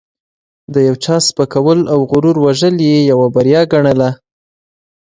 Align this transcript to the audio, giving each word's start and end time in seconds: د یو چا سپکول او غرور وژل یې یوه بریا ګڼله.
د 0.73 0.75
یو 0.87 0.95
چا 1.03 1.15
سپکول 1.27 1.79
او 1.93 1.99
غرور 2.11 2.37
وژل 2.45 2.75
یې 2.89 2.97
یوه 3.11 3.27
بریا 3.35 3.61
ګڼله. 3.71 4.09